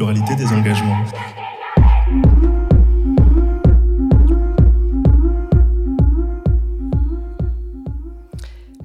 [0.00, 0.96] des engagements.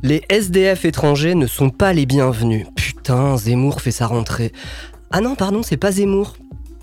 [0.03, 2.67] Les SDF étrangers ne sont pas les bienvenus.
[2.75, 4.51] Putain, Zemmour fait sa rentrée.
[5.09, 6.35] Ah non, pardon, c'est pas Zemmour.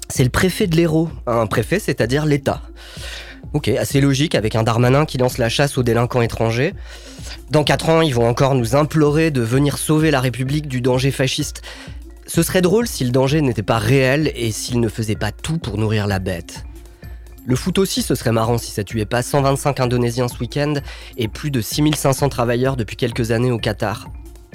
[0.09, 1.11] C'est le préfet de l'Hérault.
[1.27, 2.63] Un préfet, c'est-à-dire l'État.
[3.53, 6.73] Ok, assez logique avec un Darmanin qui lance la chasse aux délinquants étrangers.
[7.51, 11.11] Dans 4 ans, ils vont encore nous implorer de venir sauver la République du danger
[11.11, 11.61] fasciste.
[12.27, 15.59] Ce serait drôle si le danger n'était pas réel et s'il ne faisait pas tout
[15.59, 16.65] pour nourrir la bête.
[17.45, 20.75] Le foot aussi, ce serait marrant si ça tuait pas 125 Indonésiens ce week-end
[21.17, 24.09] et plus de 6500 travailleurs depuis quelques années au Qatar.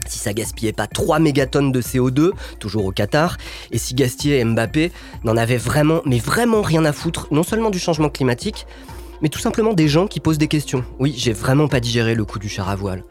[0.08, 3.36] Si ça gaspillait pas 3 mégatonnes de CO2, toujours au Qatar,
[3.72, 4.94] et si Gastier et Mbappé
[5.26, 8.66] n'en avaient vraiment, mais vraiment rien à foutre, non seulement du changement climatique,
[9.22, 10.86] mais tout simplement des gens qui posent des questions.
[11.00, 13.04] Oui, j'ai vraiment pas digéré le coup du char à voile.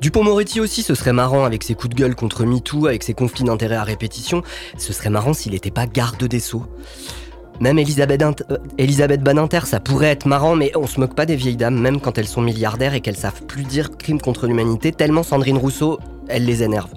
[0.00, 3.44] Dupont-Moretti aussi, ce serait marrant avec ses coups de gueule contre MeToo, avec ses conflits
[3.44, 4.42] d'intérêts à répétition.
[4.76, 6.64] Ce serait marrant s'il n'était pas garde des Sceaux.
[7.60, 11.26] Même Elisabeth, Int- euh, Elisabeth Badinter, ça pourrait être marrant, mais on se moque pas
[11.26, 14.46] des vieilles dames, même quand elles sont milliardaires et qu'elles savent plus dire crime contre
[14.46, 16.90] l'humanité, tellement Sandrine Rousseau, elle les énerve.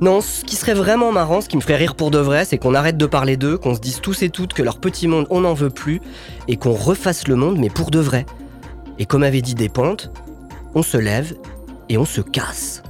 [0.00, 2.56] Non, ce qui serait vraiment marrant, ce qui me ferait rire pour de vrai, c'est
[2.56, 5.26] qu'on arrête de parler d'eux, qu'on se dise tous et toutes que leur petit monde,
[5.28, 6.00] on n'en veut plus,
[6.48, 8.24] et qu'on refasse le monde, mais pour de vrai.
[8.98, 10.10] Et comme avait dit Despentes,
[10.74, 11.34] on se lève
[11.88, 12.83] et on se casse.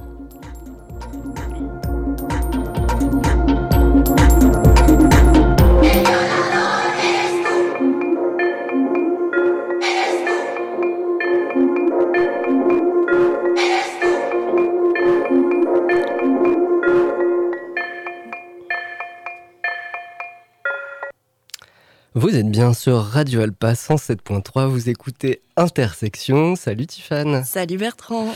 [22.85, 26.55] Sur Radio Alpa 107.3, vous écoutez Intersection.
[26.55, 27.43] Salut Tiffane.
[27.43, 28.27] Salut Bertrand.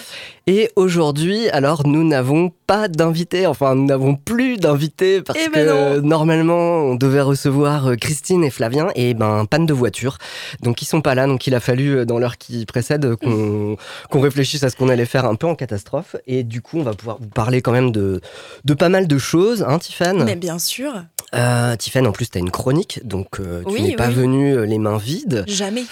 [0.47, 5.67] Et aujourd'hui, alors nous n'avons pas d'invité, enfin nous n'avons plus d'invité parce Eh ben
[5.67, 10.17] que normalement on devait recevoir euh, Christine et Flavien et ben panne de voiture.
[10.63, 13.17] Donc ils sont pas là, donc il a fallu euh, dans l'heure qui précède euh,
[14.09, 16.15] qu'on réfléchisse à ce qu'on allait faire un peu en catastrophe.
[16.25, 18.21] Et du coup on va pouvoir vous parler quand même de,
[18.65, 20.23] de pas mal de choses, hein Tiffane?
[20.23, 21.03] Mais bien sûr,
[21.35, 21.75] euh,
[22.05, 24.13] en plus t'as une chronique, donc euh, tu Oui, n'es pas oui.
[24.13, 25.43] venue euh, les mains vides.
[25.47, 25.83] jamais.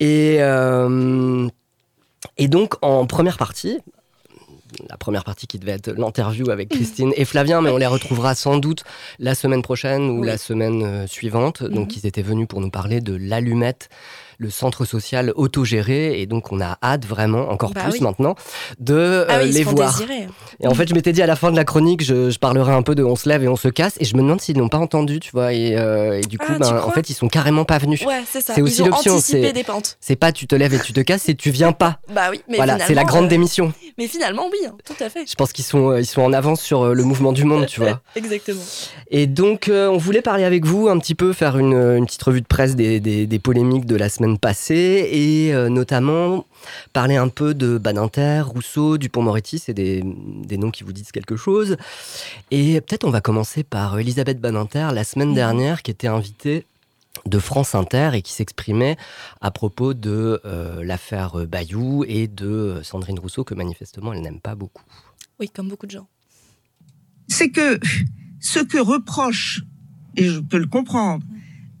[0.00, 1.48] Et, euh,
[2.38, 3.78] et donc, en première partie,
[4.88, 8.34] la première partie qui devait être l'interview avec Christine et Flavien, mais on les retrouvera
[8.34, 8.84] sans doute
[9.18, 10.26] la semaine prochaine ou Oui.
[10.26, 11.62] la semaine suivante.
[11.62, 11.98] Donc, Mhm.
[12.02, 13.88] ils étaient venus pour nous parler de l'allumette,
[14.42, 16.20] le centre social autogéré.
[16.20, 18.00] Et donc, on a hâte vraiment, encore Bah plus oui.
[18.02, 18.34] maintenant,
[18.78, 19.92] de euh, ah oui, les voir.
[19.92, 20.26] désirer.
[20.60, 22.72] Et en fait, je m'étais dit à la fin de la chronique, je, je parlerai
[22.72, 23.94] un peu de on se lève et on se casse.
[24.00, 25.52] Et je me demande s'ils n'ont pas entendu, tu vois.
[25.52, 28.02] Et, euh, et du coup, Ah, tu ben, en fait, ils sont carrément pas venus.
[28.04, 28.54] Ouais, c'est ça.
[28.54, 31.72] C'est aussi l'option, c'est- pas tu te lèves et tu te casses, c'est tu viens
[31.72, 31.98] pas.
[32.14, 33.72] Bah oui, mais voilà, c'est la grande euh, démission.
[33.98, 35.24] Mais finalement, oui, hein, tout à fait.
[35.28, 38.00] Je pense qu'ils sont, ils sont en avance sur le mouvement du monde, tu vois.
[38.16, 38.60] Exactement.
[39.10, 42.40] Et donc, on voulait parler avec vous un petit peu, faire une, une petite revue
[42.40, 46.46] de presse des, des- des polémiques de la semaine passée et euh, notamment
[46.92, 51.36] parler un peu de Badinter, Rousseau, Dupont-Moretti, c'est des, des noms qui vous disent quelque
[51.36, 51.76] chose.
[52.50, 56.66] Et peut-être on va commencer par Elisabeth Badinter, la semaine dernière, qui était invitée
[57.26, 58.96] de France Inter et qui s'exprimait
[59.40, 64.54] à propos de euh, l'affaire Bayou et de Sandrine Rousseau, que manifestement elle n'aime pas
[64.54, 64.84] beaucoup.
[65.38, 66.08] Oui, comme beaucoup de gens.
[67.28, 67.78] c'est que
[68.40, 69.62] ce que reprochent,
[70.16, 71.24] et je peux le comprendre,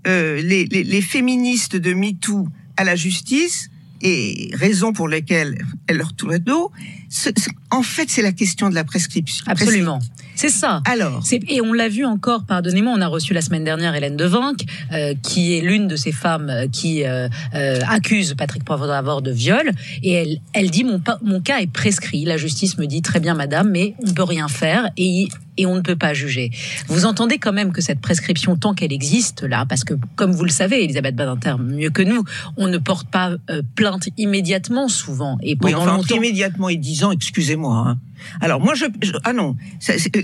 [0.06, 3.68] euh, les, les- les féministes de MeToo à la justice,
[4.04, 6.72] et raison pour lesquelles elles leur tournent le dos,
[7.08, 9.44] ce- ce- en fait, c'est la question de la prescription.
[9.46, 10.00] Absolument.
[10.34, 10.82] C'est ça.
[10.86, 14.64] Alors, Et on l'a vu encore, pardonnez-moi, on a reçu la semaine dernière Hélène Devinck,
[14.92, 19.30] euh, qui est l'une de ces femmes euh, qui euh, euh, accuse Patrick Poivre de
[19.30, 19.70] viol.
[20.02, 22.24] Et elle, elle dit mon cas est prescrit.
[22.24, 25.66] La justice me dit très bien, madame, mais on ne peut rien faire et, et
[25.66, 26.50] on ne peut pas juger.
[26.88, 30.44] Vous entendez quand même que cette prescription, tant qu'elle existe là, parce que comme vous
[30.44, 32.24] le savez, Elisabeth Badinter, mieux que nous,
[32.56, 35.38] on ne porte pas euh, plainte immédiatement souvent.
[35.42, 36.16] Et oui, pendant enfin, entre longtemps.
[36.16, 37.84] immédiatement et dix ans, excusez-moi.
[37.86, 37.98] hein.
[38.40, 40.22] Alors, moi, je, je- ah non, c'est euh,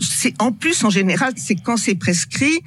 [0.00, 2.58] c'est- en plus, en général, c'est quand c'est prescrit,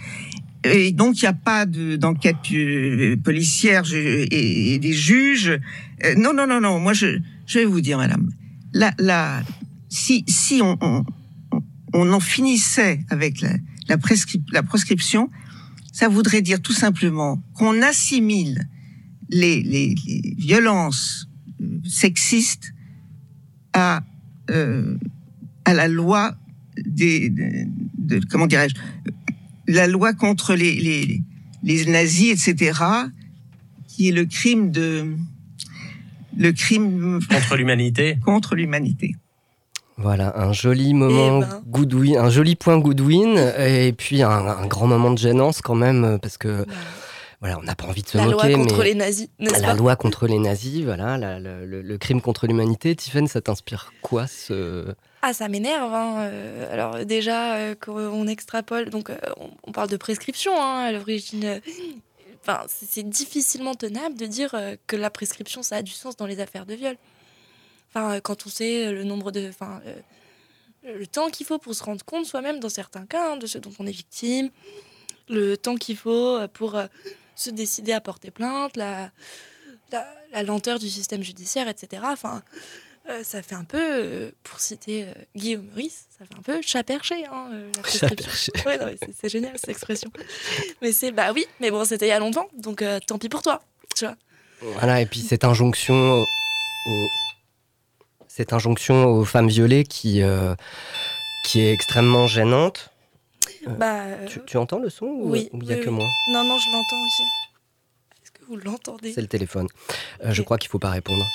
[0.64, 5.60] et donc il n'y a pas de- d'enquête euh, policière et, et des juges.
[6.06, 6.80] Euh, non, non, non, non.
[6.80, 8.30] Moi, je, je vais vous dire, madame,
[8.74, 9.42] là, là,
[9.90, 11.04] si, si on, on,
[11.94, 13.54] on en finissait avec la,
[13.88, 15.30] la, prescrip- la proscription,
[15.94, 18.68] ça voudrait dire tout simplement qu'on assimile
[19.30, 21.28] les, les, les violences
[21.62, 22.74] euh, sexistes
[23.74, 24.04] à,
[24.50, 24.98] euh,
[25.66, 26.36] à la loi
[26.86, 27.68] des, de,
[27.98, 28.76] de- comment dirais-je,
[29.68, 31.22] la loi contre les, les,
[31.64, 32.80] les nazis, etc.,
[33.88, 35.16] qui est le crime de
[36.38, 38.20] le crime Contre l'humanité.
[38.24, 39.16] contre l'humanité.
[39.98, 41.64] Voilà, un joli moment Eh ben.
[41.68, 46.04] Goodwin, un joli point Goodwin, et puis un, un grand moment de gênance quand même,
[46.04, 46.66] euh, parce que
[47.40, 49.60] voilà, on n'a pas envie de se La loi moquer, contre mais les nazis, la
[49.60, 52.96] pas loi contre les nazis, voilà, la- la- le, le crime contre l'humanité.
[52.96, 55.92] Tiffen, ça t'inspire quoi ce Ah, ça m'énerve.
[55.94, 56.16] hein.
[56.20, 59.18] Euh, alors déjà, euh, quand on extrapole, donc euh,
[59.66, 61.44] on, parle de prescription hein, à l'origine.
[61.44, 61.60] euh,
[62.50, 64.56] Enfin, c'est difficilement tenable de dire
[64.88, 66.96] que la prescription, ça a du sens dans les affaires de viol.
[67.98, 69.96] Enfin, euh, quand on sait le nombre de, enfin, euh,
[71.00, 73.58] le temps qu'il faut pour se rendre compte soi-même dans certains cas hein, de ce
[73.58, 74.50] dont on est victime,
[75.30, 76.86] le temps qu'il faut euh, pour euh,
[77.36, 79.10] se décider à porter plainte, la,
[79.92, 82.04] la, la lenteur du système judiciaire, etc.
[82.06, 82.44] Enfin,
[83.10, 86.62] euh, ça fait un peu, euh, pour citer euh, Guillaume Meurice, ça fait un peu
[86.62, 88.54] chat perché, hein, euh, Chat prescription.
[88.66, 90.12] Ouais, c'est- c'est génial cette expression.
[90.82, 93.30] Mais c'est, bah oui, mais bon, c'était il y a longtemps, donc euh, tant pis
[93.30, 93.62] pour toi.
[93.96, 94.16] Tu vois.
[94.62, 96.26] Voilà, et puis cette injonction au-
[96.90, 97.08] au-
[98.38, 100.54] cette injonction aux femmes violées qui, euh,
[101.44, 102.92] qui est extrêmement gênante.
[103.68, 105.84] Euh, Bah, euh, Tu, tu entends le son ou oui, ou il n'y a oui,
[105.84, 105.96] que oui.
[105.96, 106.06] moi?
[106.32, 107.24] Non, non, je l'entends aussi.
[108.24, 109.12] Est-ce que vous l'entendez?
[109.12, 109.68] C'est le téléphone.
[110.24, 111.26] Je crois qu'il faut pas répondre.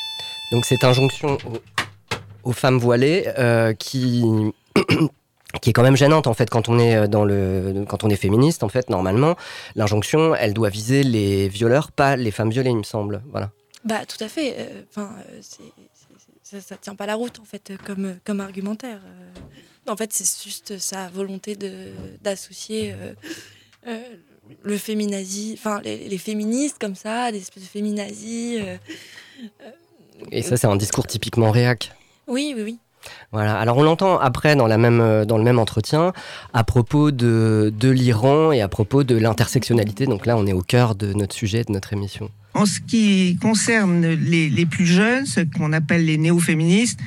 [0.53, 1.39] Donc cette injonction
[2.45, 3.25] aux, aux femmes voilées
[3.81, 4.25] qui
[5.61, 8.17] qui est quand même gênante en fait quand on est dans le quand on est
[8.17, 9.37] féministe en fait normalement
[9.75, 13.51] l'injonction elle doit viser les violeurs pas les femmes violées il me semble voilà
[13.85, 14.55] Bah, tout à fait.
[14.89, 15.41] Enfin, euh,
[16.53, 19.01] ça, ça tient pas la route en fait comme comme argumentaire.
[19.05, 19.91] euh.
[19.93, 21.89] en fait, c'est juste sa volonté de
[22.23, 23.15] d'associer euh,
[23.89, 23.99] euh,
[24.63, 28.59] le féminazi, enfin les, les féministes comme ça, des espèces de féminazis.
[28.61, 28.77] euh.
[30.31, 31.93] et ça c'est un discours typiquement réac
[32.29, 32.79] Oui, oui, oui.
[33.33, 33.59] Voilà.
[33.59, 36.13] Alors on l'entend après dans, la même, dans le même entretien
[36.53, 40.07] à propos de, de l'Iran et à propos de l'intersectionnalité.
[40.07, 42.31] Donc là, on est au cœur de notre sujet, de notre émission.
[42.55, 47.01] En ce qui concerne les, plus jeunes, ce qu'on appelle les néo-féministes,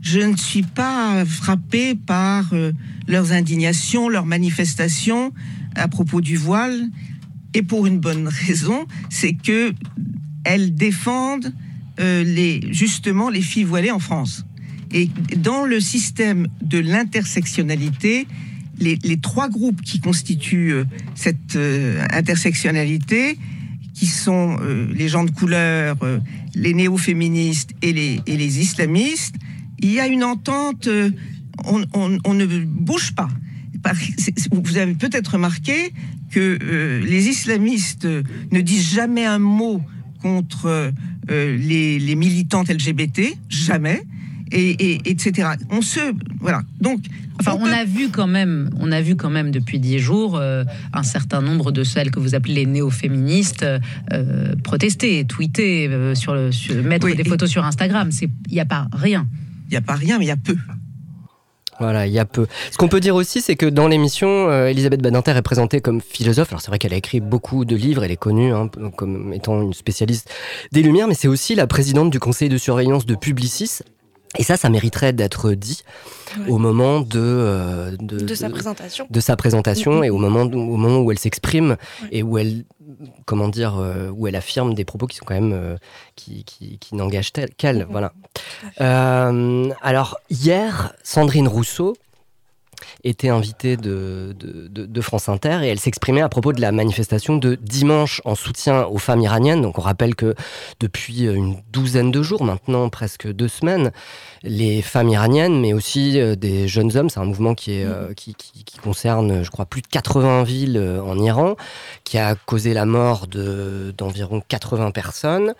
[0.00, 2.70] je ne suis pas frappée par euh,
[3.08, 5.32] leurs indignations, leurs manifestations
[5.74, 6.88] à propos du voile,
[7.54, 9.74] et pour une bonne raison, c'est que
[10.44, 11.52] elles défendent
[11.98, 14.46] euh, justement les filles voilées en France.
[14.92, 18.28] Et dans le système de l'intersectionnalité,
[18.78, 20.84] les, trois groupes qui constituent euh,
[21.16, 21.58] cette
[22.12, 23.38] intersectionnalité,
[23.96, 26.20] qui sont euh, les gens de couleur, euh,
[26.54, 29.36] les néo-féministes et les, et les islamistes,
[29.78, 31.10] il y a une entente, euh,
[31.64, 33.28] on, ne bouge pas.
[34.52, 35.92] Vous avez peut-être remarqué
[36.30, 36.58] que
[37.02, 39.80] les islamistes ne disent jamais un mot
[40.20, 40.92] contre
[41.28, 44.02] les, les militantes LGBT, jamais,
[44.52, 45.48] et, et- etc.
[45.70, 46.00] On se,
[46.40, 46.62] voilà.
[46.80, 47.00] Donc,
[47.38, 49.98] Enfin, on on peut- a vu quand même, on a vu quand même depuis dix
[49.98, 50.64] jours euh,
[50.94, 53.66] un certain nombre de celles que vous appelez les néo-féministes
[54.12, 58.10] euh, protester, tweeter, euh, sur le, sur- mettre Oui, des et- photos sur Instagram.
[58.10, 59.26] C'est, il n'y a pas rien.
[59.66, 60.56] il n'y a pas rien, mais il y a peu.
[61.78, 62.46] Voilà, il y a peu.
[62.70, 66.00] Ce qu'on peut dire aussi, c'est que dans l'émission, euh, Elisabeth Badinter est présentée comme
[66.00, 66.48] philosophe.
[66.48, 69.60] Alors c'est vrai qu'elle a écrit beaucoup de livres, elle est connue hein, comme étant
[69.60, 70.30] une spécialiste
[70.72, 73.80] des Lumières, mais c'est aussi la présidente du conseil de surveillance de Publicis.
[74.38, 75.82] Et ça, ça mériterait d'être dit
[76.38, 76.50] Ouais.
[76.50, 79.06] au moment de, euh, de, De sa présentation.
[79.08, 82.08] de sa présentation et au moment, où- au moment où elle s'exprime Ouais.
[82.12, 82.64] et où elle,
[83.26, 85.76] comment dire, euh, où elle affirme des propos qui sont quand même, euh,
[86.16, 87.86] qui, qui, qui n'engagent qu'elle.
[87.90, 88.12] Voilà.
[88.78, 91.96] Alors, hier, Sandrine Rousseau
[93.04, 94.34] était invitée de,
[95.00, 98.98] France Inter et elle s'exprimait à propos de la manifestation de dimanche en soutien aux
[98.98, 99.62] femmes iraniennes.
[99.62, 100.34] Donc on rappelle que
[100.80, 103.92] depuis une douzaine de jours, maintenant presque deux semaines,
[104.42, 108.34] les femmes iraniennes, mais aussi euh, des jeunes hommes, c'est un mouvement qui, euh, qui,
[108.82, 111.56] concerne, je crois, plus de 80 villes euh, en Iran,
[112.04, 115.54] qui a causé la mort de- d'environ 80 personnes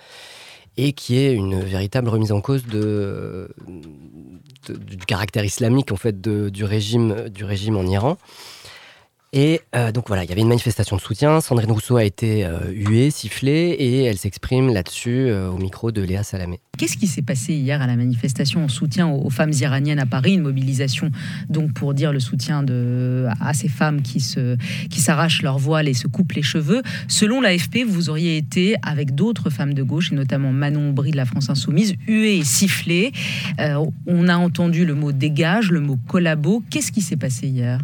[0.77, 3.47] et qui est une véritable remise en cause du
[5.07, 8.19] caractère islamique en fait du régime du régime en Iran.
[9.39, 11.43] Et euh, donc voilà, il y avait une manifestation de soutien.
[11.43, 16.01] Sandrine Rousseau a été euh, huée, sifflée, et elle s'exprime là-dessus euh, au micro de
[16.01, 16.59] Léa Salamé.
[16.79, 20.33] Qu'est-ce qui s'est passé hier à la manifestation en soutien aux, femmes iraniennes à Paris?
[20.33, 21.11] Une mobilisation
[21.51, 22.65] donc pour dire le soutien
[23.39, 26.81] à ces femmes qui s'arrachent leur voile et se coupent les cheveux.
[27.07, 31.17] Selon l'AFP, vous auriez été avec d'autres femmes de gauche et notamment Manon Aubry de
[31.17, 33.13] la France Insoumise, huées et sifflées.
[33.61, 36.63] Euh, on a entendu le mot dégage, le mot collabo.
[36.71, 37.81] Qu'est-ce qui s'est passé hier?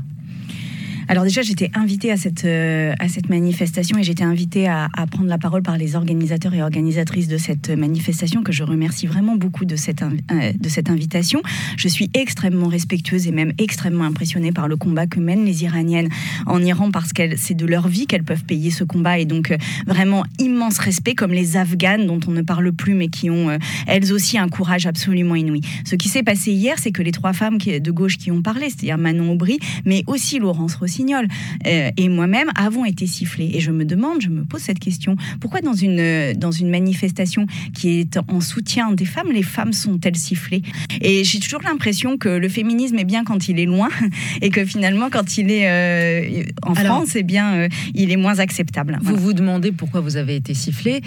[1.13, 5.29] Alors déjà, j'étais invitée à cette, euh, à cette manifestation et j'étais invitée à, prendre
[5.29, 9.67] la parole par les organisateurs et organisatrices de cette manifestation que je remercie vraiment beaucoup
[9.67, 11.43] de cette, euh, de cette invitation.
[11.77, 16.09] Je suis extrêmement respectueuse et même extrêmement impressionnée par le combat que mènent les Iraniennes
[16.47, 19.51] en Iran parce que c'est de leur vie qu'elles peuvent payer ce combat et donc
[19.51, 23.59] euh, vraiment immense respect comme les Afghanes dont on ne parle plus mais qui ont
[23.87, 25.61] elles aussi un courage absolument inouï.
[25.85, 28.71] Ce qui s'est passé hier, c'est que les trois femmes de gauche qui ont parlé,
[28.71, 31.29] c'est-à-dire Manon Aubry, mais aussi Laurence Rossignol
[31.67, 33.51] euh, et moi-même avons été sifflés.
[33.55, 37.47] Et je me demande, je me pose cette question, pourquoi dans une, dans une manifestation
[37.75, 40.63] qui est en soutien des femmes, les femmes sont-elles sifflées?
[41.01, 43.89] Et j'ai toujours l'impression que le féminisme est bien quand il est loin
[44.43, 48.39] et que finalement quand il est euh, en France, eh bien, euh, il est moins
[48.39, 48.99] acceptable.
[49.03, 51.01] Vous vous demandez pourquoi vous avez été sifflée,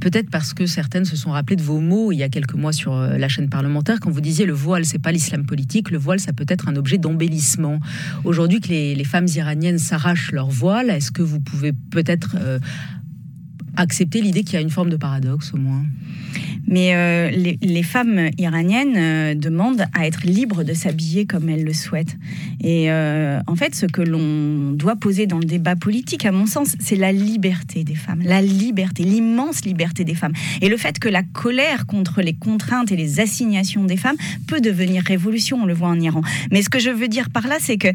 [0.00, 2.72] peut-être parce que certaines se sont rappelées de vos mots il y a quelques mois
[2.72, 6.20] sur la chaîne parlementaire quand vous disiez le voile, c'est pas l'islam politique, le voile,
[6.20, 7.80] ça peut être un objet d'embellissement.
[8.24, 12.58] Aujourd'hui que les, les femmes iraniennes s'arrachent leur voile, est-ce que vous pouvez peut-être euh,
[13.76, 15.84] accepter l'idée qu'il y a une forme de paradoxe au moins
[16.68, 21.72] mais euh, les, femmes iraniennes euh, demandent à être libres de s'habiller comme elles le
[21.72, 22.16] souhaitent.
[22.62, 26.46] Et euh, en fait, ce que l'on doit poser dans le débat politique, à mon
[26.46, 30.34] sens, c'est la liberté des femmes, la liberté, l'immense liberté des femmes.
[30.60, 34.60] Et le fait que la colère contre les contraintes et les assignations des femmes peut
[34.60, 36.20] devenir révolution, on le voit en Iran.
[36.50, 37.88] Mais ce que je veux dire par là, c'est que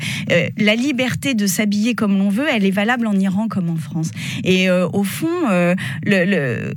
[0.57, 4.09] la liberté de s'habiller comme l'on veut, elle est valable en Iran comme en France.
[4.43, 5.72] Et au fond,
[6.05, 6.73] le, le,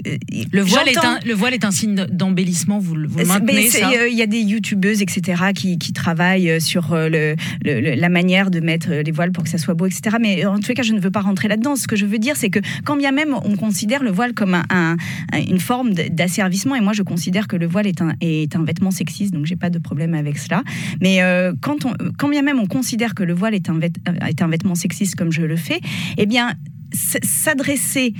[0.53, 1.71] le, voile est un, le voile est un
[2.11, 6.61] d'embellissement, vous, vous maintenez ça Il y a des youtubeuses, etc., qui, qui travaillent euh,
[6.61, 10.17] sur euh, le, la manière de mettre les voiles pour que ça soit beau, etc.
[10.21, 11.76] Mais en tous les cas, je ne veux pas rentrer là-dedans.
[11.76, 14.55] Ce que je veux dire, c'est que quand bien même on considère le voile comme
[14.55, 14.97] un,
[15.33, 18.91] une forme d'asservissement, et moi je considère que le voile est un, est un vêtement
[18.91, 20.62] sexiste, donc j'ai pas de problème avec cela.
[21.00, 24.43] Mais euh, quand, on, quand bien même on considère que le voile est un, est
[24.43, 25.81] un vêtement sexiste comme je le fais,
[26.17, 26.55] eh bien
[26.93, 28.15] s'adresser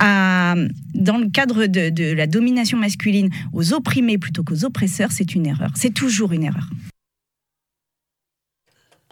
[0.00, 5.70] dans le cadre de, la domination masculine aux opprimés plutôt qu'aux oppresseurs, c'est une erreur.
[5.74, 6.68] C'est toujours une erreur.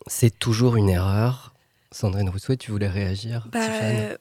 [0.06, 1.54] C'est toujours une erreur.
[1.90, 3.60] Sandrine Rousseau, tu voulais réagir bah,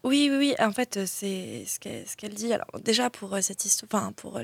[0.03, 0.55] Oui, oui, oui.
[0.59, 2.53] En fait, c'est ce qu'elle dit.
[2.53, 4.39] Alors, déjà, pour euh, cette histoire, enfin, pour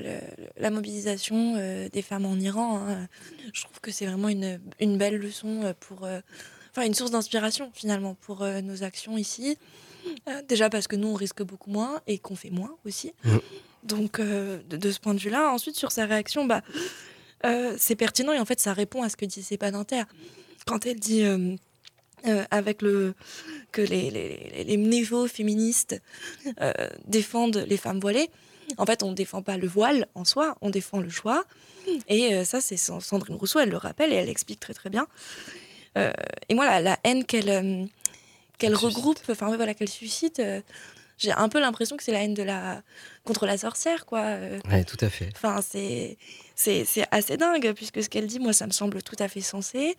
[0.58, 3.08] la mobilisation euh, des femmes en Iran, hein,
[3.52, 6.06] je trouve que c'est vraiment une, une, belle leçon euh, pour.
[6.70, 9.56] enfin, une source d'inspiration, finalement, pour nos actions ici.
[10.28, 13.12] Euh, déjà parce que nous, on risque beaucoup moins et qu'on fait moins aussi.
[13.24, 13.36] Mm.
[13.84, 15.50] Donc, euh, de, ce point de vue-là.
[15.52, 16.62] Ensuite, sur sa réaction, bah,
[17.44, 20.02] euh, c'est pertinent et en fait, ça répond à ce que dit pas d'Inter.
[20.66, 21.24] Quand elle dit
[22.50, 23.12] avec le
[23.70, 26.00] que les, les, les néo-féministes
[27.06, 28.30] défendent les femmes voilées,
[28.78, 31.44] en fait, on ne défend pas le voile en soi, on défend le choix.
[32.08, 35.06] Et ça, c'est Sandrine Rousseau, elle le rappelle et elle l'explique très très bien.
[35.96, 37.90] et moi, la, la haine qu'elle
[38.58, 40.38] qu'elle regroupe, enfin voilà, qu'elle suscite.
[40.40, 40.60] Euh,
[41.16, 42.82] j'ai un peu l'impression que c'est la haine de la
[43.24, 44.20] contre la sorcière, quoi.
[44.20, 44.60] Euh.
[44.70, 45.30] ouais, tout à fait.
[45.34, 46.16] Enfin, c'est
[46.56, 49.96] c'est assez dingue puisque ce qu'elle dit, moi, ça me semble tout à fait sensé.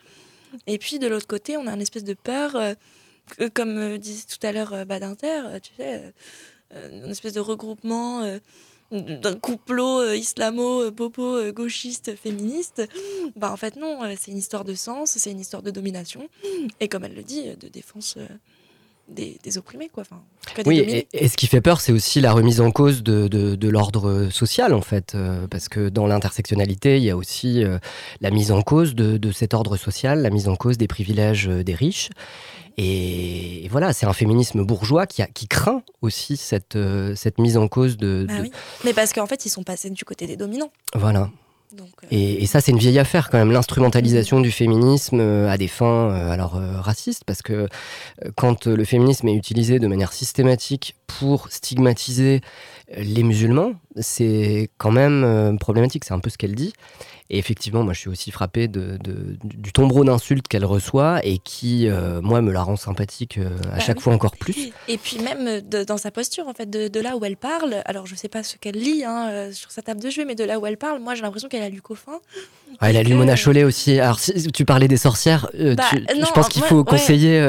[0.68, 2.74] Et puis de l'autre côté, on a une espèce de peur, euh,
[3.54, 6.14] comme disait tout à l'heure Badinter, tu sais,
[6.74, 8.40] une espèce de regroupement
[8.92, 12.88] d'un couplot islamo-popo gauchiste féministe.
[13.36, 16.30] Bah en fait non, c'est une histoire de sens, c'est une histoire de domination
[16.80, 18.18] et comme elle le dit, de défense
[19.08, 19.90] des, opprimés.
[19.90, 20.04] Quoi.
[20.04, 20.22] Enfin,
[20.66, 24.30] oui, et, ce qui fait peur, c'est aussi la remise en cause de, de, l'ordre
[24.32, 27.78] social, en fait, euh, parce que dans l'intersectionnalité, il y a aussi euh,
[28.22, 31.48] la mise en cause de, de, cet ordre social, la mise en cause des privilèges
[31.48, 32.10] euh, des riches.
[32.78, 36.78] Et, voilà, c'est un féminisme bourgeois qui, a, qui craint aussi cette,
[37.16, 38.26] cette mise en cause de...
[38.28, 38.52] Bah oui.
[38.84, 40.72] Mais parce qu'en fait, ils sont passés du côté des dominants.
[40.94, 41.30] Voilà.
[41.74, 45.68] Euh, et, ça, c'est une vieille affaire quand même, l'instrumentalisation du féminisme euh, à des
[45.68, 47.68] fins euh, alors racistes, parce que
[48.36, 52.42] quand le féminisme est utilisé de manière systématique pour stigmatiser
[52.98, 56.06] les musulmans, c'est quand même problématique.
[56.06, 56.74] C'est un peu ce qu'elle dit.
[57.32, 59.00] Et effectivement, moi, je suis aussi frappé de,
[59.44, 63.78] du tombereau d'insultes qu'elle reçoit et qui, euh, moi, me la rend sympathique euh, à
[63.78, 64.70] bah chaque fois encore plus.
[64.88, 67.82] Et puis même euh, dans sa posture, en fait, de, là où elle parle.
[67.86, 70.44] Alors, je sais pas ce qu'elle lit hein, sur sa table de jeu, mais de
[70.44, 72.20] là où elle parle, moi, j'ai l'impression qu'elle a lu Coffin.
[72.80, 74.00] Ah, elle a lu Mona Chollet aussi.
[74.00, 77.40] Alors, si tu parlais des sorcières, bah, je pense qu'il faut conseiller.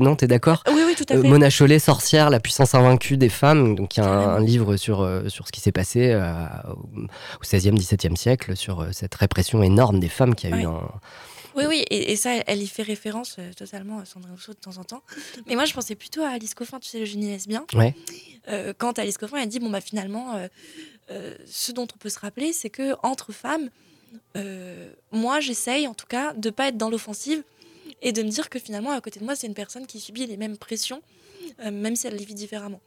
[0.00, 0.62] non, t'es d'accord?
[0.68, 1.28] Oui, oui, tout à fait.
[1.28, 3.74] Mona Chollet, sorcière, la puissance invaincue des femmes.
[3.74, 8.16] Donc, il y a un, livre sur, sur ce qui s'est passé au 16e, 17e
[8.16, 10.88] siècle, sur cette répression énorme des femmes qui a eu un...
[11.58, 14.76] Oui, oui, et, ça, elle y fait référence euh, totalement à Sandrine Rousseau de temps
[14.76, 15.02] en temps.
[15.48, 17.66] Mais moi, je pensais plutôt à Alice Coffin, tu sais, le génie lesbien.
[17.74, 17.96] Ouais.
[18.48, 20.36] Euh, quand Alice Coffin, elle dit, bon, bah finalement,
[21.10, 23.70] euh, ce dont on peut se rappeler, c'est que entre femmes,
[25.10, 27.42] moi, j'essaye, en tout cas, de pas être dans l'offensive
[28.02, 30.26] et de me dire que finalement, à côté de moi, c'est une personne qui subit
[30.26, 31.02] les mêmes pressions,
[31.60, 32.80] euh, même si elle les vit différemment.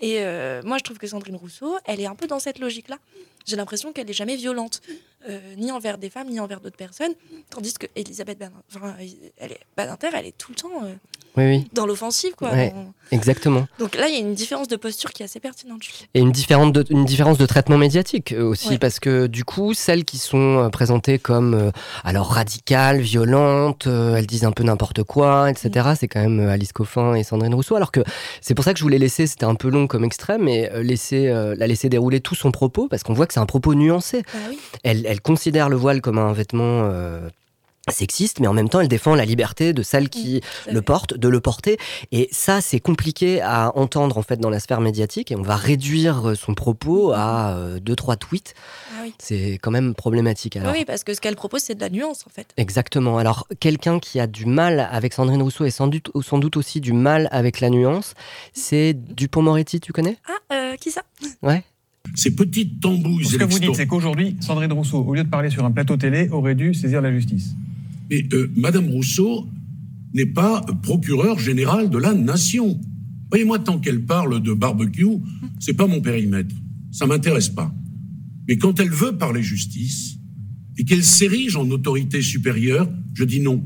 [0.00, 2.98] Et euh, moi, je trouve que Sandrine Rousseau, elle est un peu dans cette logique-là.
[3.46, 4.80] J'ai l'impression qu'elle n'est jamais violente,
[5.28, 7.12] euh, ni envers des femmes, ni envers d'autres personnes.
[7.50, 8.94] Tandis que Elisabeth Badin- enfin,
[9.38, 10.92] elle est, Badinter, elle est tout le temps euh,
[11.36, 12.32] Oui, oui, dans l'offensive.
[12.36, 12.50] quoi.
[12.52, 12.70] Ouais.
[12.70, 13.66] Dans- exactement.
[13.78, 15.80] Donc là, il y a une différence de posture qui est assez pertinente.
[16.14, 18.78] Et une, différente de- une différence de traitement médiatique euh, aussi, Ouais.
[18.78, 21.70] parce que du coup, celles qui sont présentées comme euh,
[22.04, 27.14] alors radicales, violentes, elles disent un peu n'importe quoi, etc., c'est quand même Alice Coffin
[27.14, 27.74] et Sandrine Rousseau.
[27.76, 28.00] Alors que
[28.40, 31.26] c'est pour ça que je voulais laisser, c'était un peu long comme extrait, mais laisser,
[31.56, 34.22] la laisser dérouler tout son propos, parce qu'on voit que c'est un propos nuancé.
[34.32, 34.58] Ah oui.
[34.84, 36.82] Elle, elle considère le voile comme un vêtement.
[36.84, 37.28] euh,
[37.90, 41.26] sexiste, mais en même temps, elle défend la liberté de celles qui le portent, de
[41.26, 41.78] le porter.
[42.12, 45.32] Et ça, c'est compliqué à entendre en fait dans la sphère médiatique.
[45.32, 48.52] Et on va réduire son propos à euh, deux trois tweets.
[48.92, 49.14] Ah oui.
[49.18, 50.56] C'est quand même problématique.
[50.56, 52.48] Alors, Oui, parce que ce qu'elle propose, c'est de la nuance, en fait.
[52.58, 53.16] Exactement.
[53.16, 56.82] Alors, quelqu'un qui a du mal avec Sandrine Rousseau et sans doute, sans doute aussi
[56.82, 58.12] du mal avec la nuance,
[58.52, 60.18] c'est Dupont-Moretti, tu connais?
[60.28, 61.00] Ah, euh, qui ça?
[61.42, 61.64] Ouais.
[62.14, 65.50] Ces petites tambouilles Ce que vous dites, c'est qu'aujourd'hui, Sandrine Rousseau, au lieu de parler
[65.50, 67.54] sur un plateau télé, aurait dû saisir la justice.
[68.10, 69.46] Mais euh, Madame Rousseau
[70.14, 72.80] n'est pas procureure générale de la nation.
[73.30, 75.18] Voyez-moi, tant qu'elle parle de barbecue,
[75.60, 76.54] c'est pas mon périmètre.
[76.90, 77.74] Ça m'intéresse pas.
[78.48, 80.16] Mais quand elle veut parler justice
[80.78, 83.62] et qu'elle s'érige en autorité supérieure, je dis non.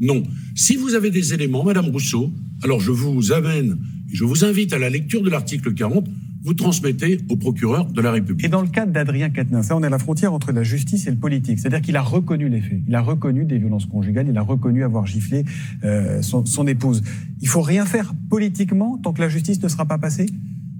[0.00, 0.22] Non.
[0.54, 3.78] Si vous avez des éléments, Madame Rousseau, alors je vous amène
[4.12, 6.06] et je vous invite à la lecture de l'article 40.
[6.42, 8.46] Vous transmettez au procureur de la République.
[8.46, 11.06] Et dans le cadre d'Adrien Quatennens, ça, on est à la frontière entre la justice
[11.06, 11.58] et le politique.
[11.58, 12.80] C'est-à-dire qu'il a reconnu les faits.
[12.86, 14.28] Il a reconnu des violences conjugales.
[14.28, 15.44] Il a reconnu avoir giflé
[15.84, 17.02] euh, son, son épouse.
[17.40, 20.26] Il faut rien faire politiquement tant que la justice ne sera pas passée?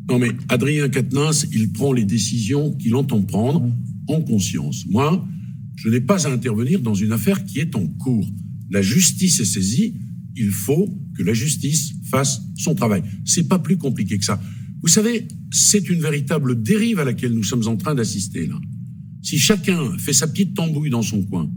[0.08, 3.68] Non, mais Adrien Quatennens, il prend les décisions qu'il entend prendre
[4.06, 4.86] en conscience.
[4.88, 5.26] Moi,
[5.76, 8.26] je n'ai pas à intervenir dans une affaire qui est en cours.
[8.70, 9.94] La justice est saisie.
[10.36, 13.02] Il faut que la justice fasse son travail.
[13.24, 14.40] C'est pas plus compliqué que ça.
[14.80, 18.58] Vous savez, c'est une véritable dérive à laquelle nous sommes en train d'assister là.
[19.22, 21.50] Si chacun fait sa petite tambouille dans son coin,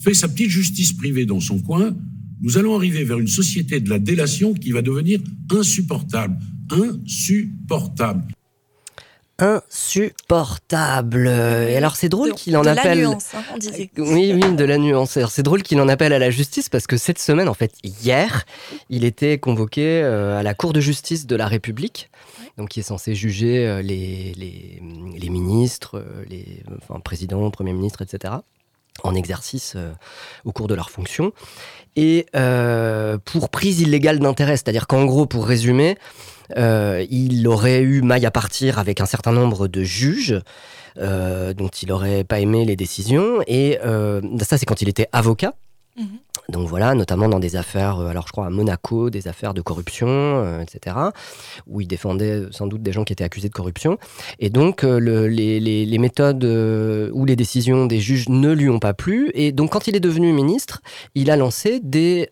[0.00, 1.96] fait sa petite justice privée dans son coin,
[2.40, 6.38] nous allons arriver vers une société de la délation qui va devenir insupportable.
[6.70, 8.24] Insupportable.
[9.38, 11.28] Insupportable.
[11.28, 13.02] Et alors, c'est drôle qu'il en de appelle.
[13.02, 13.90] la nuance, hein, on disait.
[13.96, 15.16] Oui, oui, de la nuance.
[15.16, 17.72] Alors, C'est drôle qu'il en appelle à la justice parce que cette semaine, en fait,
[17.84, 18.44] hier,
[18.90, 22.10] il était convoqué euh, à la Cour de justice de la République,
[22.56, 24.82] donc qui est censé juger euh, les, les,
[25.16, 28.34] les ministres, euh, les enfin, présidents, premiers ministres, etc.,
[29.02, 29.92] en exercice euh,
[30.44, 31.32] au cours de leur fonction.
[31.96, 35.96] Et euh, pour prise illégale d'intérêt, c'est-à-dire qu'en gros, pour résumer,
[36.56, 40.40] euh, il aurait eu maille à partir avec un certain nombre de juges
[40.96, 43.40] dont il aurait pas aimé les décisions.
[43.46, 43.78] Et
[44.40, 45.54] ça, c'est quand il était avocat.
[45.98, 46.06] Mhm.
[46.50, 49.60] Donc voilà, notamment dans des affaires, euh, alors je crois à Monaco, des affaires de
[49.60, 50.96] corruption, euh, etc.,
[51.66, 53.98] où il défendait sans doute des gens qui étaient accusés de corruption.
[54.38, 58.50] Et donc euh, le- les, les- les méthodes euh, ou les décisions des juges ne
[58.52, 59.30] lui ont pas plu.
[59.34, 60.80] Et donc quand il est devenu ministre,
[61.14, 62.28] il a lancé des,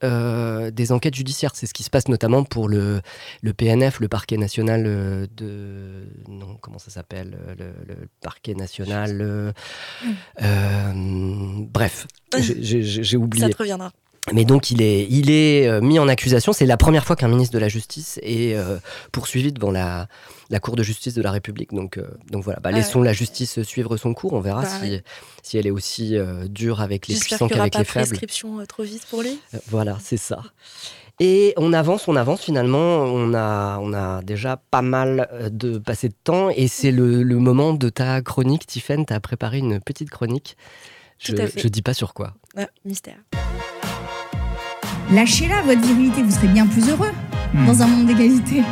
[0.73, 1.51] des enquêtes judiciaires.
[1.55, 3.01] C'est ce qui se passe notamment pour le,
[3.43, 4.85] le PNF, le parquet national
[5.37, 6.07] de...
[6.29, 9.53] Non, comment ça s'appelle le, le parquet national...
[11.73, 12.07] bref,
[12.39, 13.47] j'ai oublié.
[13.57, 13.93] Ça te reviendra.
[14.33, 16.53] Mais donc il est, il est euh, mis en accusation.
[16.53, 18.79] C'est la première fois qu'un ministre de la Justice est euh,
[19.13, 20.09] poursuivi devant la,
[20.51, 21.73] la Cour de justice de la République.
[21.73, 24.33] Donc, euh, donc voilà, bah, Ah laissons la justice suivre son cours.
[24.33, 25.05] On verra Bah si, ouais.
[25.45, 28.07] si elle est aussi euh, dure avec les puissants qu'avec les faibles.
[28.09, 29.39] prescription trop vite pour lui.
[29.69, 30.43] Voilà, c'est ça.
[31.21, 33.05] Et on avance, on avance finalement.
[33.05, 36.51] On a, on a déjà pas mal de passé de temps.
[36.51, 39.07] Et c'est le, le moment de ta chronique, Tiffen.
[39.07, 40.57] Tu as préparé une petite chronique.
[41.19, 42.35] Je, je dis pas sur quoi.
[42.57, 43.19] Ah, mystère.
[45.11, 47.13] Lâchez-la, votre virilité, vous serez bien plus heureux
[47.67, 48.63] dans un monde d'égalité.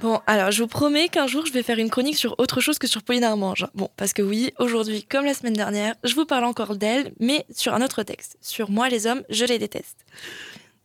[0.00, 2.78] Bon, alors je vous promets qu'un jour je vais faire une chronique sur autre chose
[2.78, 3.66] que sur Pauline Armange.
[3.74, 7.44] Bon, parce que oui, aujourd'hui, comme la semaine dernière, je vous parle encore d'elle, mais
[7.52, 8.38] sur un autre texte.
[8.40, 10.06] Sur Moi, les hommes, je les déteste.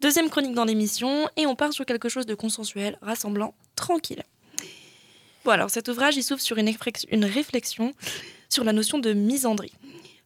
[0.02, 4.24] Deuxième chronique dans l'émission, et on part sur quelque chose de consensuel, rassemblant, tranquille.
[5.46, 6.74] Bon, alors cet ouvrage, il s'ouvre sur une,
[7.12, 7.94] une réflexion
[8.54, 9.74] sur la notion de misandrie.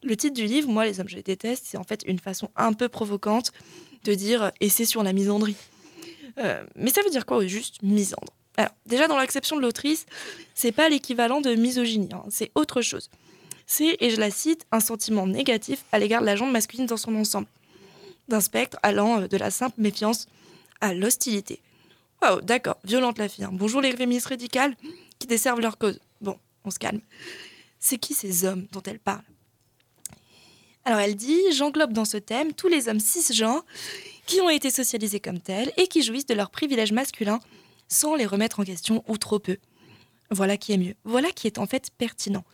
[0.02, 2.50] Le titre du livre, Moi, les hommes, je les déteste, c'est en fait une façon
[2.54, 3.52] un peu provocante
[4.04, 5.56] de dire et c'est sur la misandrie.
[6.38, 8.32] Euh, mais ça veut dire quoi au juste misandre?
[8.56, 10.06] Alors, déjà, dans l'acception de l'autrice,
[10.54, 13.10] c'est pas l'équivalent de misogynie, hein, c'est autre chose.
[13.66, 16.96] C'est, et je la cite, un sentiment négatif à l'égard de la jambe masculine dans
[16.96, 17.46] son ensemble.
[18.28, 20.26] D'un spectre allant euh, de la simple méfiance
[20.80, 21.60] à l'hostilité.
[22.22, 23.44] Waouh, d'accord, violente la fille.
[23.44, 23.50] hein.
[23.52, 24.74] Bonjour les féministes radicales
[25.18, 25.98] qui desservent leur cause.
[26.20, 27.00] Bon, on se calme.
[27.80, 29.22] C'est qui ces hommes dont elle parle
[30.84, 33.64] Alors elle dit J'englobe dans ce thème tous les hommes cisgenres
[34.26, 37.40] qui ont été socialisés comme tels et qui jouissent de leurs privilèges masculins
[37.88, 39.56] sans les remettre en question ou trop peu.
[40.30, 40.94] Voilà qui est mieux.
[41.04, 42.44] Voilà qui est en fait pertinent.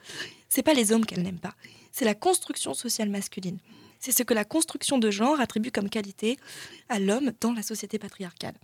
[0.49, 1.55] C'est pas les hommes qu'elle n'aime pas,
[1.91, 3.59] c'est la construction sociale masculine.
[3.99, 6.37] C'est ce que la construction de genre attribue comme qualité
[6.89, 8.55] à l'homme dans la société patriarcale.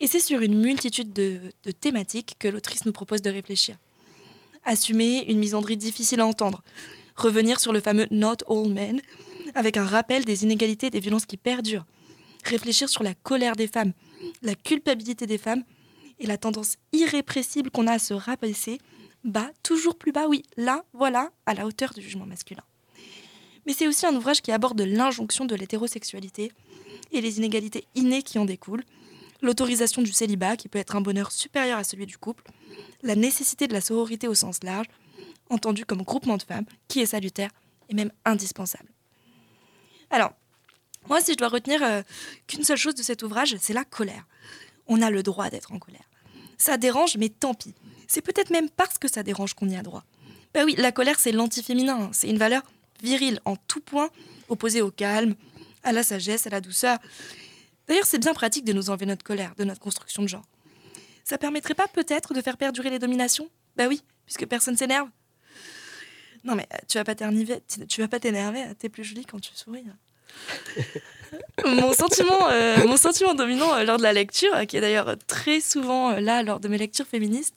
[0.00, 3.76] Et c'est sur une multitude de, de thématiques que l'autrice nous propose de réfléchir.
[4.64, 6.62] Assumer une misandrie difficile à entendre,
[7.16, 9.00] revenir sur le fameux Not All Men,
[9.54, 11.86] avec un rappel des inégalités et des violences qui perdurent,
[12.44, 13.92] réfléchir sur la colère des femmes,
[14.42, 15.64] la culpabilité des femmes
[16.18, 18.78] et la tendance irrépressible qu'on a à se rabaisser
[19.24, 22.62] bas, toujours plus bas, oui, là, voilà, à la hauteur du jugement masculin.
[23.66, 26.52] Mais c'est aussi un ouvrage qui aborde l'injonction de l'hétérosexualité
[27.12, 28.84] et les inégalités innées qui en découlent,
[29.40, 32.44] l'autorisation du célibat qui peut être un bonheur supérieur à celui du couple,
[33.02, 34.86] la nécessité de la sororité au sens large,
[35.50, 37.50] entendu comme groupement de femmes, qui est salutaire
[37.88, 38.90] et même indispensable.
[40.10, 40.32] Alors,
[41.08, 42.02] moi, si je dois retenir euh,
[42.46, 44.26] qu'une seule chose de cet ouvrage, c'est la colère.
[44.86, 46.08] On a le droit d'être en colère.
[46.58, 47.74] Ça dérange, mais tant pis.
[48.08, 50.04] C'est peut-être même parce que ça dérange qu'on y a droit.
[50.54, 52.04] Ben oui, la colère, c'est l'antiféminin.
[52.04, 52.10] Hein.
[52.12, 52.62] C'est une valeur
[53.02, 54.10] virile en tout point,
[54.48, 55.34] opposée au calme,
[55.82, 56.98] à la sagesse, à la douceur.
[57.88, 60.44] D'ailleurs, c'est bien pratique de nous enlever notre colère, de notre construction de genre.
[61.24, 63.48] Ça permettrait pas peut-être de faire perdurer les dominations?
[63.76, 65.08] Ben oui, puisque personne s'énerve.
[66.44, 69.40] Non mais euh, tu vas pas t'énerver, tu vas pas t'énerver, t'es plus jolie quand
[69.40, 69.84] tu souris.
[71.66, 75.60] mon, sentiment, euh, mon sentiment dominant euh, lors de la lecture, qui est d'ailleurs très
[75.60, 77.54] souvent là lors de mes lectures féministes,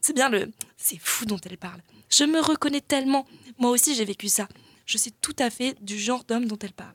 [0.00, 1.80] c'est bien le c'est fou dont elle parle.
[2.10, 3.26] Je me reconnais tellement.
[3.58, 4.48] Moi aussi j'ai vécu ça.
[4.86, 6.94] Je sais tout à fait du genre d'homme dont elle parle.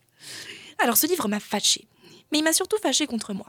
[0.79, 1.87] Alors ce livre m'a fâché,
[2.31, 3.47] mais il m'a surtout fâché contre moi.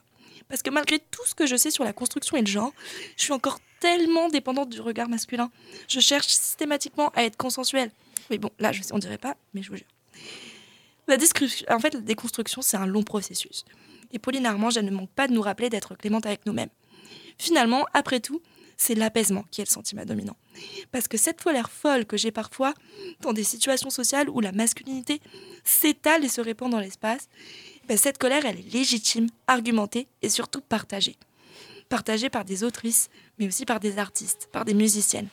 [0.48, 2.72] Parce que malgré tout ce que je sais sur la construction et le genre,
[3.16, 5.50] je suis encore tellement dépendante du regard masculin.
[5.88, 7.90] Je cherche systématiquement à être consensuelle.
[8.30, 9.86] Mais bon, là, je sais, on dirait pas, mais je vous jure.
[11.06, 11.16] La
[11.70, 13.64] en fait, la déconstruction, c'est un long processus.
[14.12, 16.68] Et Pauline Armand, elle ne manque pas de nous rappeler d'être clémente avec nous-mêmes.
[17.38, 18.42] Finalement, après tout,
[18.78, 20.36] c'est l'apaisement qui est le sentiment dominant.
[20.92, 22.72] Parce que cette colère folle que j'ai parfois
[23.20, 25.20] dans des situations sociales où la masculinité
[25.64, 27.28] s'étale et se répand dans l'espace,
[27.88, 31.16] ben cette colère, elle est légitime, argumentée et surtout partagée.
[31.88, 35.28] Partagée par des autrices, mais aussi par des artistes, par des musiciennes.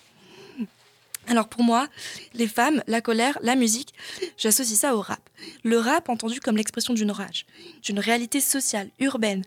[1.28, 1.88] Alors pour moi,
[2.34, 3.94] les femmes, la colère, la musique,
[4.38, 5.30] j'associe ça au rap.
[5.64, 7.46] Le rap entendu comme l'expression d'une rage,
[7.82, 9.44] d'une réalité sociale, urbaine,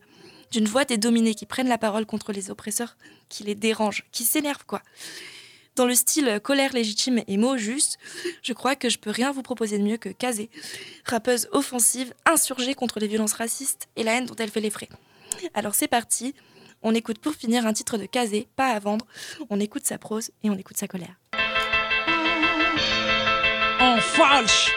[0.51, 2.97] d'une voix des dominés qui prennent la parole contre les oppresseurs,
[3.29, 4.83] qui les dérangent, qui s'énervent quoi.
[5.77, 7.99] Dans le style colère légitime et mots justes,
[8.43, 10.51] je crois que je peux rien vous proposer de mieux que Kazé,
[11.05, 14.89] rappeuse offensive, insurgée contre les violences racistes et la haine dont elle fait les frais.
[15.55, 16.35] Alors c'est parti,
[16.83, 19.07] on écoute pour finir un titre de Kazé, pas à vendre,
[19.51, 21.15] on écoute sa prose et on écoute sa colère.
[23.81, 24.73] En falche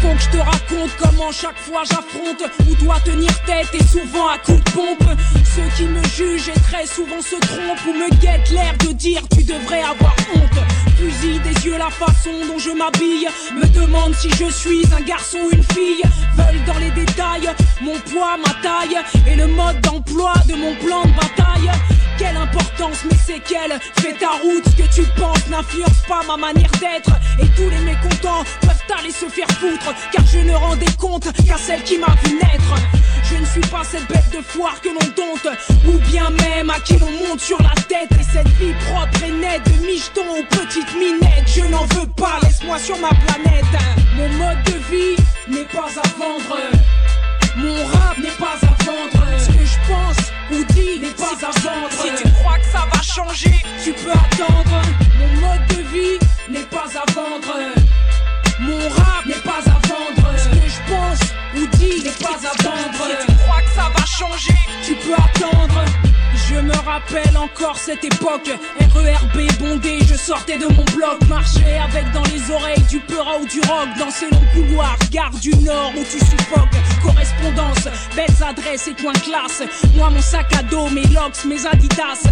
[0.00, 4.28] faut que je te raconte comment chaque fois j'affronte ou dois tenir tête et souvent
[4.28, 5.04] à coup de pompe.
[5.44, 9.22] Ceux qui me jugent et très souvent se trompent ou me guettent l'air de dire
[9.34, 10.58] tu devrais avoir honte.
[10.96, 15.38] Fusil des yeux la façon dont je m'habille, me demande si je suis un garçon
[15.44, 16.02] ou une fille.
[16.36, 17.48] Veulent dans les détails
[17.80, 21.70] mon poids, ma taille et le mode d'emploi de mon plan de bataille.
[22.18, 23.78] Quelle importance, mais c'est qu'elle?
[24.00, 27.12] Fais ta route, ce que tu penses n'influence pas ma manière d'être.
[27.40, 31.56] Et tous les mécontents peuvent aller se faire foutre, car je ne rendais compte qu'à
[31.56, 32.74] celle qui m'a vu naître.
[33.30, 35.48] Je ne suis pas cette bête de foire que l'on dompte,
[35.86, 38.10] ou bien même à qui l'on monte sur la tête.
[38.18, 42.40] Et cette vie propre et nette, de micheton aux petites minettes, je n'en veux pas,
[42.42, 43.64] laisse-moi sur ma planète.
[44.16, 45.16] Mon mode de vie
[45.48, 46.56] n'est pas à vendre.
[47.58, 49.26] Mon rap n'est pas à vendre.
[49.38, 50.16] Ce que je pense
[50.52, 51.90] ou dis n'est pas à vendre.
[51.90, 54.82] Si tu crois que ça va changer, tu peux attendre.
[55.18, 56.18] Mon mode de vie
[56.48, 57.56] n'est pas à vendre.
[58.60, 60.38] Mon rap n'est pas à vendre.
[60.38, 61.20] Ce que je pense
[61.56, 63.04] ou dis n'est pas à vendre.
[63.10, 65.84] Si tu crois que ça va changer, tu peux attendre.
[66.48, 68.50] Je me rappelle encore cette époque.
[68.94, 71.18] RERB bondé, je sortais de mon bloc.
[71.28, 73.88] Marchais avec dans les oreilles du peura ou du rock.
[73.98, 76.68] Dans ces longs couloirs, gare du Nord où tu suffoques.
[77.02, 79.62] Correspondance, belles adresses et coins classe.
[79.94, 82.24] Moi mon sac à dos, mes locks, mes adidas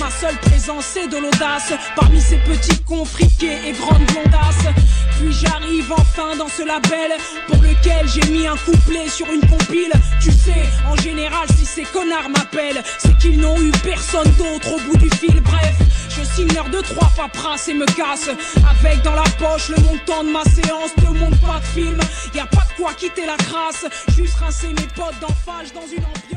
[0.00, 3.04] ma seule présence c'est de l'audace Parmi ces petits cons
[3.42, 4.72] et grandes blondasses
[5.18, 7.12] Puis j'arrive enfin dans ce label
[7.46, 11.82] Pour lequel j'ai mis un couplet sur une compile Tu sais, en général si ces
[11.82, 15.40] connards m'appellent c'est qu'ils n'ont eu personne d'autre au bout du fil.
[15.40, 15.76] Bref,
[16.08, 18.30] je signe l'heure de trois paperasses et me casse.
[18.70, 21.98] Avec dans la poche le montant de ma séance, ne montre pas de film.
[22.34, 26.04] Y a pas de quoi quitter la crasse, juste rincer mes potes d'enfage dans une
[26.04, 26.33] ambiance.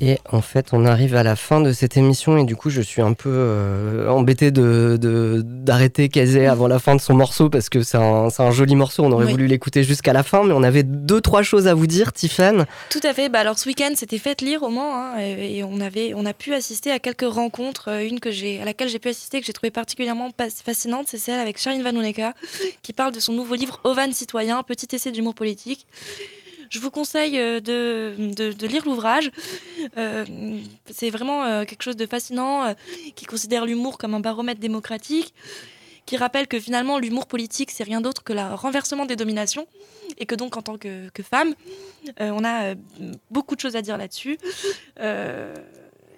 [0.00, 2.82] Et en fait, on arrive à la fin de cette émission et du coup, je
[2.82, 4.98] suis un peu euh, embêté de,
[5.42, 9.04] d'arrêter Kazé avant la fin de son morceau parce que c'est un, joli morceau.
[9.04, 9.30] On aurait Oui.
[9.32, 12.66] voulu l'écouter jusqu'à la fin, mais on avait deux, trois choses à vous dire, Tiffen.
[12.90, 13.30] Tout à fait.
[13.30, 16.26] Bah alors ce week-end, c'était Faites lire au Mans, hein, et, et on avait, on
[16.26, 17.88] a pu assister à quelques rencontres.
[17.88, 20.30] Euh, Une que j'ai, à laquelle j'ai pu assister, que j'ai trouvé particulièrement
[20.64, 22.34] fascinante, c'est celle avec Charine Vanoneka,
[22.82, 25.86] qui parle de son nouveau livre Ovan citoyen, petit essai d'humour politique.
[26.70, 29.30] Je vous conseille euh, de, lire l'ouvrage.
[29.96, 30.24] Euh,
[30.90, 32.74] c'est vraiment euh, quelque chose de fascinant
[33.14, 35.34] qui considère l'humour comme un baromètre démocratique,
[36.04, 39.66] qui rappelle que finalement l'humour politique c'est rien d'autre que le renversement des dominations
[40.18, 41.54] et que donc en tant que, femme,
[42.20, 42.74] on a
[43.30, 44.38] beaucoup de choses à dire là-dessus.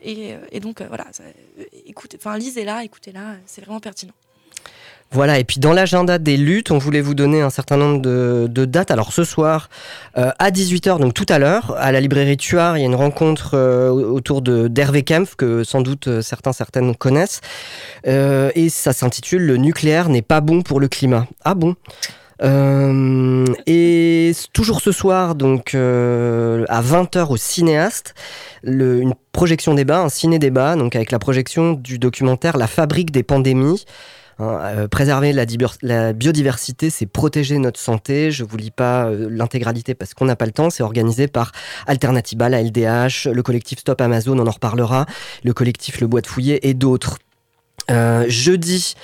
[0.02, 1.06] Et, et donc voilà,
[1.86, 4.14] écoutez, enfin lisez-la, écoutez-la, c'est vraiment pertinent.
[5.10, 8.64] Voilà, et puis dans l'agenda des luttes, on voulait vous donner un certain nombre de,
[8.66, 8.90] dates.
[8.90, 9.70] Alors ce soir,
[10.18, 12.94] euh, à 18h, donc tout à l'heure, à la librairie Tuard, il y a une
[12.94, 17.40] rencontre euh, autour d'Hervé Kempf, que sans doute euh, certains, certaines connaissent.
[18.04, 21.26] Et ça s'intitule Le nucléaire n'est pas bon pour le climat.
[21.42, 21.74] Ah bon?
[23.66, 28.14] Et toujours ce soir, donc à 20h au cinéaste,
[28.62, 33.84] une projection débat, un ciné-débat, donc avec la projection du documentaire La fabrique des pandémies.
[34.40, 38.30] Euh, préserver la, biodiversité, c'est protéger notre santé.
[38.30, 40.70] Je vous lis pas euh, l'intégralité parce qu'on n'a pas le temps.
[40.70, 41.52] C'est organisé par
[41.86, 45.06] Alternatiba, la LDH, le collectif Stop Amazon, on en reparlera,
[45.44, 47.18] le collectif Le Bois de Fouillé et d'autres.
[47.90, 48.94] Euh, jeudi,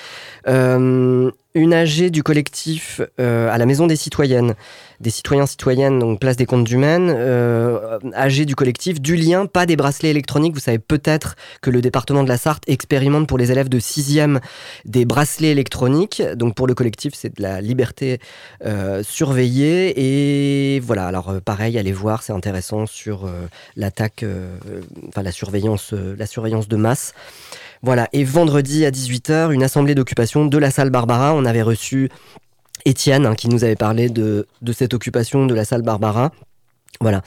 [0.46, 4.54] euh, une AG du collectif euh, à la Maison des Citoyennes,
[5.00, 9.46] des citoyens citoyennes, donc place des comptes du Maine, euh, AG du collectif du lien,
[9.46, 10.52] pas des bracelets électroniques.
[10.52, 14.40] Vous savez peut-être que le département de la Sarthe expérimente pour les élèves de 6e
[14.84, 16.22] des bracelets électroniques.
[16.34, 18.18] Donc pour le collectif, c'est de la liberté
[19.02, 19.94] surveillée.
[20.76, 23.30] Et voilà, alors pareil, allez voir, c'est intéressant sur
[23.76, 24.24] l'attaque,
[25.08, 27.14] enfin la surveillance, la surveillance de masse.
[27.84, 31.34] Voilà, et vendredi à 18h, une assemblée d'occupation de la salle Barbara.
[31.34, 32.08] On avait reçu
[32.86, 36.32] Étienne hein, qui nous avait parlé de, de cette occupation de la salle Barbara.
[37.02, 37.20] Voilà.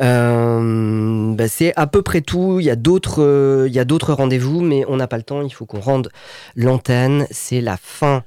[0.00, 2.58] Euh, bah, c'est à peu près tout.
[2.58, 5.22] Il y a d'autres, euh, il y a d'autres rendez-vous, mais on n'a pas le
[5.22, 5.40] temps.
[5.42, 6.10] Il faut qu'on rende
[6.56, 7.28] l'antenne.
[7.30, 8.24] C'est la fin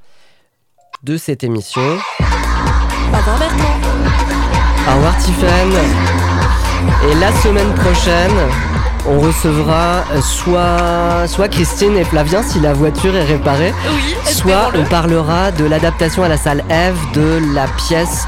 [1.03, 1.81] de cette émission.
[1.81, 3.79] Au revoir Bertrand.
[4.88, 5.71] Au revoir Tiffen.
[7.09, 8.31] Et la semaine prochaine,
[9.07, 14.83] on recevra soit, soit Christine et Flavien si la voiture est réparée, Oui, soit on
[14.85, 18.27] parlera de l'adaptation à la salle Eve de la pièce,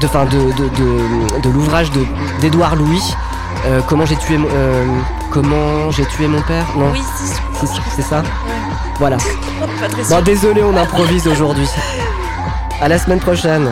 [0.00, 2.06] de, fin, de, de, de, de l'ouvrage de-
[2.40, 3.02] d'Édouard Louis.
[3.66, 4.84] Euh, comment j'ai tué mon euh,
[5.30, 7.02] comment j'ai tué mon père Non, Oui,
[7.54, 8.22] c'est c'est ça.
[8.98, 9.16] Voilà.
[10.10, 11.66] Bon, désolé, on improvise aujourd'hui.
[12.80, 13.68] À la semaine prochaine.